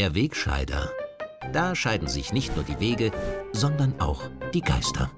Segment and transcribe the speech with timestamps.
[0.00, 0.90] Der Wegscheider.
[1.52, 3.10] Da scheiden sich nicht nur die Wege,
[3.52, 5.10] sondern auch die Geister.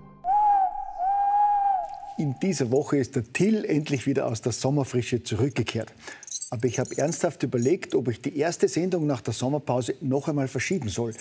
[2.19, 5.93] In dieser Woche ist der Till endlich wieder aus der Sommerfrische zurückgekehrt.
[6.51, 10.49] Aber ich habe ernsthaft überlegt, ob ich die erste Sendung nach der Sommerpause noch einmal
[10.49, 11.15] verschieben soll.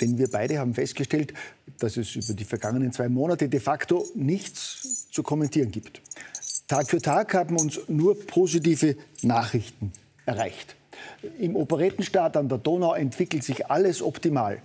[0.00, 1.34] Denn wir beide haben festgestellt,
[1.80, 6.00] dass es über die vergangenen zwei Monate de facto nichts zu kommentieren gibt.
[6.68, 9.92] Tag für Tag haben uns nur positive Nachrichten
[10.24, 10.74] erreicht.
[11.38, 14.60] Im Operettenstaat an der Donau entwickelt sich alles optimal.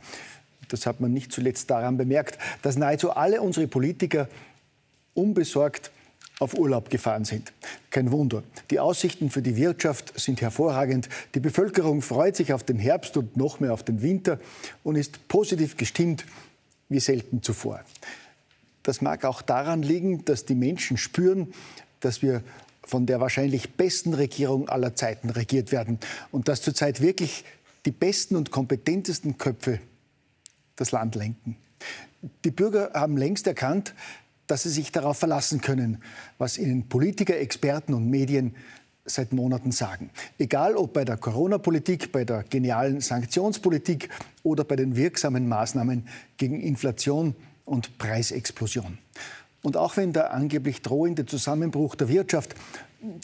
[0.69, 4.27] Das hat man nicht zuletzt daran bemerkt, dass nahezu alle unsere Politiker
[5.13, 5.91] unbesorgt
[6.39, 7.53] auf Urlaub gefahren sind.
[7.89, 8.43] Kein Wunder.
[8.69, 11.09] Die Aussichten für die Wirtschaft sind hervorragend.
[11.35, 14.39] Die Bevölkerung freut sich auf den Herbst und noch mehr auf den Winter
[14.83, 16.25] und ist positiv gestimmt
[16.89, 17.81] wie selten zuvor.
[18.81, 21.53] Das mag auch daran liegen, dass die Menschen spüren,
[22.01, 22.43] dass wir
[22.85, 25.99] von der wahrscheinlich besten Regierung aller Zeiten regiert werden
[26.31, 27.45] und dass zurzeit wirklich
[27.85, 29.79] die besten und kompetentesten Köpfe
[30.75, 31.57] das Land lenken.
[32.45, 33.93] Die Bürger haben längst erkannt,
[34.47, 36.01] dass sie sich darauf verlassen können,
[36.37, 38.55] was ihnen Politiker, Experten und Medien
[39.05, 40.09] seit Monaten sagen.
[40.37, 44.09] Egal ob bei der Corona-Politik, bei der genialen Sanktionspolitik
[44.43, 48.97] oder bei den wirksamen Maßnahmen gegen Inflation und Preisexplosion.
[49.63, 52.53] Und auch wenn der angeblich drohende Zusammenbruch der Wirtschaft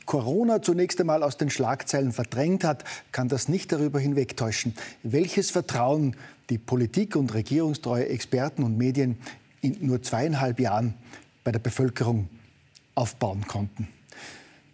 [0.06, 4.74] Corona zunächst einmal aus den Schlagzeilen verdrängt hat, kann das nicht darüber hinwegtäuschen,
[5.04, 6.16] welches Vertrauen
[6.50, 9.18] die Politik und regierungstreue Experten und Medien
[9.62, 10.96] in nur zweieinhalb Jahren
[11.44, 12.30] bei der Bevölkerung
[12.96, 13.88] aufbauen konnten.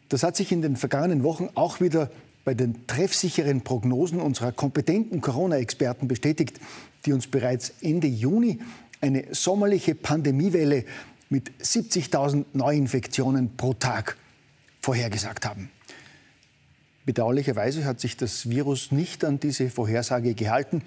[0.10, 2.10] Das hat sich in den vergangenen Wochen auch wieder
[2.44, 6.60] bei den treffsicheren Prognosen unserer kompetenten Corona-Experten bestätigt,
[7.06, 8.60] die uns bereits Ende Juni
[9.02, 10.86] eine sommerliche Pandemiewelle
[11.30, 14.18] mit 70.000 Neuinfektionen pro Tag
[14.82, 15.70] vorhergesagt haben.
[17.06, 20.82] Bedauerlicherweise hat sich das Virus nicht an diese Vorhersage gehalten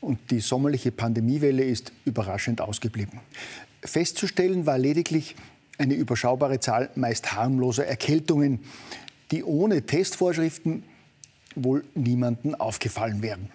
[0.00, 3.20] und die sommerliche Pandemiewelle ist überraschend ausgeblieben.
[3.82, 5.34] Festzustellen war lediglich
[5.78, 8.60] eine überschaubare Zahl meist harmloser Erkältungen,
[9.30, 10.84] die ohne Testvorschriften
[11.54, 13.50] wohl niemandem aufgefallen wären.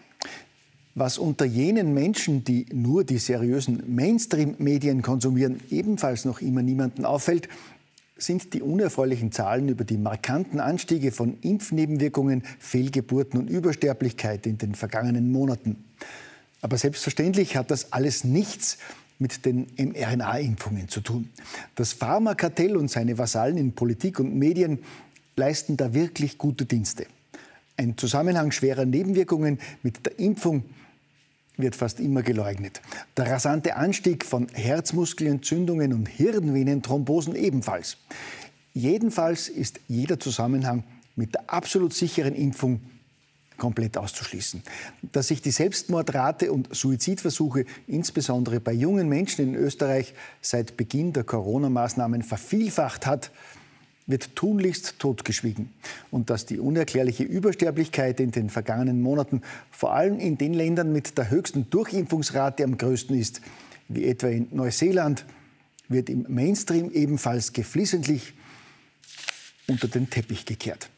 [0.94, 7.48] Was unter jenen Menschen, die nur die seriösen Mainstream-Medien konsumieren, ebenfalls noch immer niemandem auffällt,
[8.18, 14.76] sind die unerfreulichen Zahlen über die markanten Anstiege von Impfnebenwirkungen, Fehlgeburten und Übersterblichkeit in den
[14.76, 15.84] vergangenen Monaten.
[16.62, 18.78] Aber selbstverständlich hat das alles nichts
[19.18, 21.30] mit den mRNA-Impfungen zu tun.
[21.76, 24.80] Das Pharmakartell und seine Vasallen in Politik und Medien
[25.36, 27.06] leisten da wirklich gute Dienste.
[27.78, 30.64] Ein Zusammenhang schwerer Nebenwirkungen mit der Impfung
[31.62, 32.82] wird fast immer geleugnet.
[33.18, 37.98] Der rasante Anstieg von Herzmuskelentzündungen und Hirnvenenthrombosen ebenfalls.
[38.74, 40.84] Jedenfalls ist jeder Zusammenhang
[41.16, 42.82] mit der absolut sicheren Impfung
[43.58, 44.64] komplett auszuschließen.
[45.12, 51.24] Dass sich die Selbstmordrate und Suizidversuche insbesondere bei jungen Menschen in Österreich seit Beginn der
[51.26, 53.30] Corona-Maßnahmen vervielfacht hat,
[54.12, 55.74] wird tunlichst totgeschwiegen.
[56.12, 59.42] Und dass die unerklärliche Übersterblichkeit in den vergangenen Monaten
[59.72, 63.42] vor allem in den Ländern mit der höchsten Durchimpfungsrate am größten ist,
[63.88, 65.26] wie etwa in Neuseeland,
[65.88, 68.34] wird im Mainstream ebenfalls geflissentlich
[69.68, 70.90] unter den Teppich gekehrt.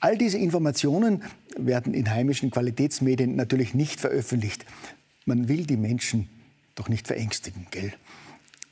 [0.00, 1.22] All diese Informationen
[1.56, 4.64] werden in heimischen Qualitätsmedien natürlich nicht veröffentlicht.
[5.26, 6.28] Man will die Menschen
[6.74, 7.92] doch nicht verängstigen, gell?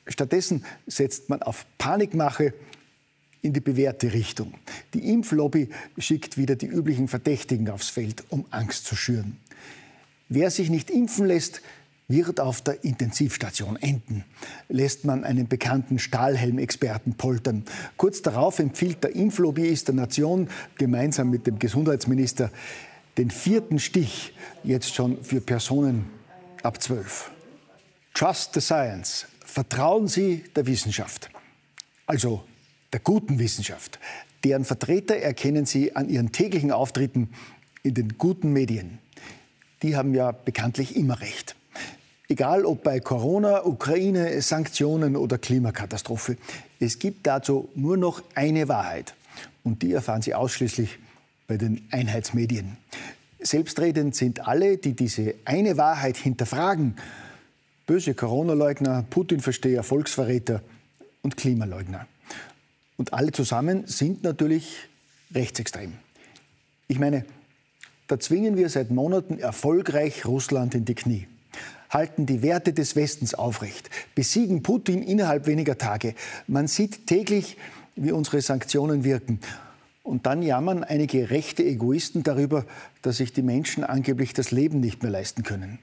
[0.07, 2.53] Stattdessen setzt man auf Panikmache
[3.41, 4.53] in die bewährte Richtung.
[4.93, 9.37] Die Impflobby schickt wieder die üblichen Verdächtigen aufs Feld, um Angst zu schüren.
[10.27, 11.61] Wer sich nicht impfen lässt,
[12.07, 14.25] wird auf der Intensivstation enden,
[14.67, 17.63] lässt man einen bekannten Stahlhelm-Experten poltern.
[17.97, 22.51] Kurz darauf empfiehlt der Impflobbyist der Nation gemeinsam mit dem Gesundheitsminister
[23.17, 24.33] den vierten Stich
[24.63, 26.09] jetzt schon für Personen
[26.63, 27.31] ab zwölf.
[28.13, 29.27] Trust the Science.
[29.45, 31.29] Vertrauen Sie der Wissenschaft.
[32.05, 32.43] Also
[32.93, 33.99] der guten Wissenschaft.
[34.43, 37.29] Deren Vertreter erkennen Sie an ihren täglichen Auftritten
[37.83, 38.99] in den guten Medien.
[39.83, 41.55] Die haben ja bekanntlich immer recht.
[42.27, 46.37] Egal ob bei Corona, Ukraine, Sanktionen oder Klimakatastrophe.
[46.79, 49.15] Es gibt dazu nur noch eine Wahrheit.
[49.63, 50.99] Und die erfahren Sie ausschließlich
[51.47, 52.77] bei den Einheitsmedien.
[53.39, 56.97] Selbstredend sind alle, die diese eine Wahrheit hinterfragen.
[57.87, 60.61] Böse Corona-Leugner, Putin-Versteher, Volksverräter
[61.23, 62.05] und Klimaleugner.
[62.99, 64.75] Und alle zusammen sind natürlich
[65.33, 65.93] rechtsextrem.
[66.89, 67.23] Ich meine,
[68.09, 71.25] da zwingen wir seit Monaten erfolgreich Russland in die Knie
[71.89, 76.13] halten die Werte des Westens aufrecht, besiegen Putin innerhalb weniger Tage.
[76.45, 77.57] Man sieht täglich,
[77.95, 79.39] wie unsere Sanktionen wirken.
[80.03, 82.65] Und dann jammern einige rechte Egoisten darüber,
[83.01, 85.79] dass sich die Menschen angeblich das Leben nicht mehr leisten können.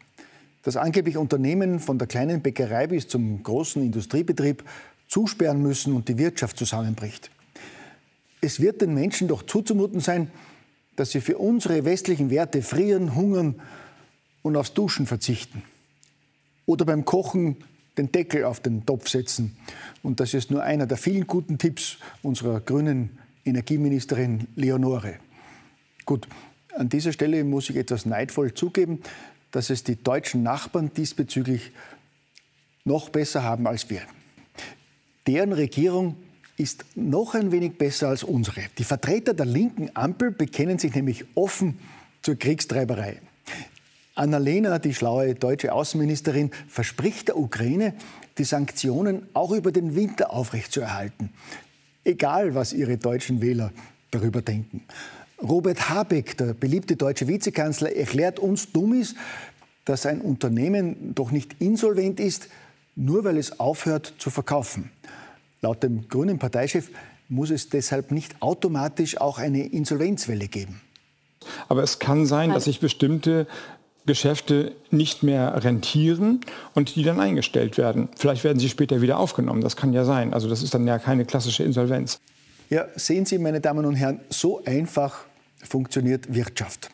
[0.62, 4.62] Dass angeblich Unternehmen von der kleinen Bäckerei bis zum großen Industriebetrieb
[5.08, 7.30] zusperren müssen und die Wirtschaft zusammenbricht.
[8.40, 10.30] Es wird den Menschen doch zuzumuten sein,
[10.96, 13.60] dass sie für unsere westlichen Werte frieren, hungern
[14.42, 15.62] und aufs Duschen verzichten.
[16.64, 17.56] Oder beim Kochen
[17.98, 19.56] den Deckel auf den Topf setzen.
[20.02, 25.18] Und das ist nur einer der vielen guten Tipps unserer grünen Energieministerin Leonore.
[26.04, 26.28] Gut,
[26.74, 29.02] an dieser Stelle muss ich etwas neidvoll zugeben,
[29.50, 31.72] dass es die deutschen Nachbarn diesbezüglich
[32.84, 34.02] noch besser haben als wir.
[35.26, 36.16] Deren Regierung
[36.56, 38.62] ist noch ein wenig besser als unsere.
[38.78, 41.78] Die Vertreter der linken Ampel bekennen sich nämlich offen
[42.22, 43.20] zur Kriegstreiberei.
[44.14, 47.94] Annalena, die schlaue deutsche Außenministerin, verspricht der Ukraine,
[48.38, 51.30] die Sanktionen auch über den Winter aufrechtzuerhalten.
[52.04, 53.72] Egal, was ihre deutschen Wähler
[54.10, 54.82] darüber denken.
[55.42, 59.14] Robert Habeck, der beliebte deutsche Vizekanzler, erklärt uns Dummis,
[59.84, 62.48] dass ein Unternehmen doch nicht insolvent ist,
[62.96, 64.90] nur weil es aufhört zu verkaufen.
[65.60, 66.90] Laut dem grünen Parteichef
[67.28, 70.80] muss es deshalb nicht automatisch auch eine Insolvenzwelle geben.
[71.68, 73.46] Aber es kann sein, dass sich bestimmte
[74.06, 76.40] Geschäfte nicht mehr rentieren
[76.74, 78.08] und die dann eingestellt werden.
[78.16, 79.60] Vielleicht werden sie später wieder aufgenommen.
[79.60, 80.32] Das kann ja sein.
[80.32, 82.20] Also das ist dann ja keine klassische Insolvenz.
[82.70, 85.24] Ja, sehen Sie, meine Damen und Herren, so einfach
[85.62, 86.90] funktioniert Wirtschaft.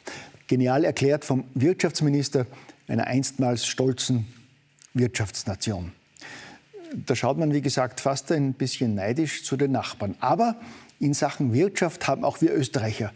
[0.46, 2.46] Genial erklärt vom Wirtschaftsminister
[2.88, 4.26] einer einstmals stolzen
[4.94, 5.92] Wirtschaftsnation.
[6.94, 10.14] Da schaut man, wie gesagt, fast ein bisschen neidisch zu den Nachbarn.
[10.20, 10.56] Aber
[11.00, 13.12] in Sachen Wirtschaft haben auch wir Österreicher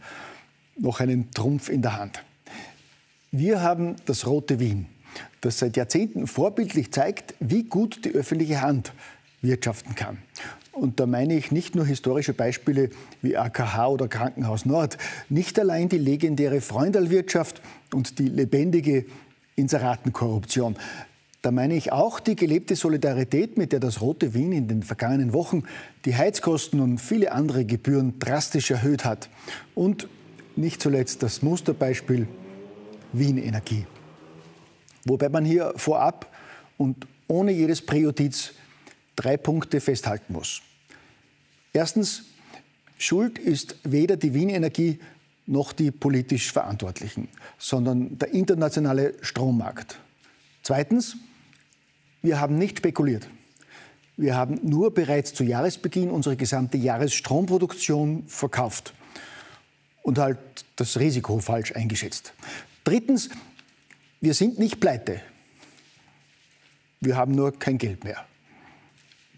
[0.78, 2.22] noch einen Trumpf in der Hand.
[3.30, 4.86] Wir haben das Rote Wien,
[5.40, 8.92] das seit Jahrzehnten vorbildlich zeigt, wie gut die öffentliche Hand
[9.42, 10.18] wirtschaften kann.
[10.72, 12.90] Und da meine ich nicht nur historische Beispiele
[13.22, 14.98] wie AKH oder Krankenhaus Nord,
[15.28, 17.62] nicht allein die legendäre Freundalwirtschaft
[17.94, 19.06] und die lebendige
[19.54, 20.76] Inseratenkorruption.
[21.42, 25.32] Da meine ich auch die gelebte Solidarität, mit der das Rote Wien in den vergangenen
[25.32, 25.62] Wochen
[26.04, 29.28] die Heizkosten und viele andere Gebühren drastisch erhöht hat.
[29.74, 30.08] Und
[30.56, 32.26] nicht zuletzt das Musterbeispiel
[33.12, 33.86] Wien Energie.
[35.04, 36.34] Wobei man hier vorab
[36.78, 38.52] und ohne jedes Präjudiz
[39.14, 40.62] drei Punkte festhalten muss.
[41.72, 42.24] Erstens,
[42.98, 44.98] Schuld ist weder die Wien Energie
[45.46, 47.28] noch die politisch Verantwortlichen,
[47.58, 50.00] sondern der internationale Strommarkt.
[50.66, 51.16] Zweitens,
[52.22, 53.28] wir haben nicht spekuliert.
[54.16, 58.92] Wir haben nur bereits zu Jahresbeginn unsere gesamte Jahresstromproduktion verkauft
[60.02, 60.40] und halt
[60.74, 62.32] das Risiko falsch eingeschätzt.
[62.82, 63.28] Drittens,
[64.20, 65.20] wir sind nicht pleite.
[66.98, 68.26] Wir haben nur kein Geld mehr.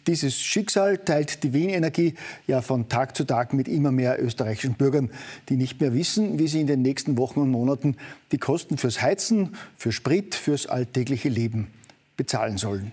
[0.08, 2.14] Dieses Schicksal teilt die Wien Energie
[2.46, 5.10] ja von Tag zu Tag mit immer mehr österreichischen Bürgern,
[5.50, 7.94] die nicht mehr wissen, wie sie in den nächsten Wochen und Monaten
[8.32, 11.66] die Kosten fürs Heizen, für Sprit, fürs alltägliche Leben
[12.16, 12.92] bezahlen sollen.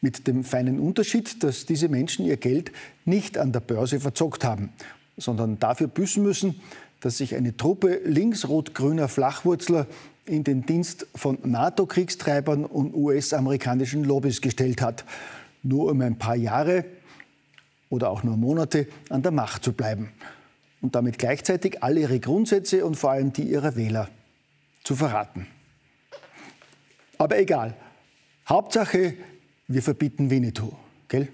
[0.00, 2.72] Mit dem feinen Unterschied, dass diese Menschen ihr Geld
[3.04, 4.70] nicht an der Börse verzockt haben,
[5.16, 6.60] sondern dafür büßen müssen,
[6.98, 9.86] dass sich eine Truppe links-rot-grüner Flachwurzler
[10.26, 15.04] in den Dienst von NATO-Kriegstreibern und US-amerikanischen Lobbys gestellt hat,
[15.62, 16.84] nur um ein paar Jahre
[17.88, 20.12] oder auch nur Monate an der Macht zu bleiben
[20.80, 24.08] und damit gleichzeitig alle ihre Grundsätze und vor allem die ihrer Wähler
[24.82, 25.46] zu verraten.
[27.18, 27.74] Aber egal.
[28.48, 29.14] Hauptsache,
[29.68, 30.72] wir verbieten Winnetou,
[31.08, 31.28] gell?